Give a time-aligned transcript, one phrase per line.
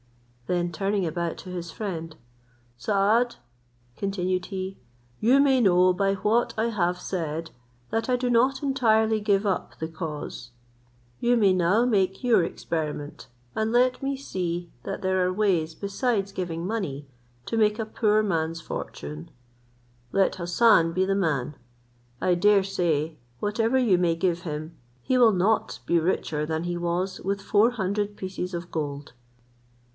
[0.47, 2.15] Then turning about to his friend,
[2.75, 3.35] "Saad,"
[3.95, 4.79] continued he,
[5.21, 7.51] "you may know by what I have said
[7.91, 10.49] that I do not entirely give up the cause.
[11.21, 16.31] You may now make your experiment, and let me see that there are ways, besides
[16.33, 17.07] giving money,
[17.45, 19.29] to make a poor man's fortune.
[20.11, 21.55] Let Hassan be the man.
[22.19, 26.75] I dare say, whatever you may give him he will not be richer than he
[26.75, 29.13] was with four hundred pieces of gold."